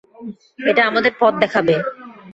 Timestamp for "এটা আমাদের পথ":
0.59-1.33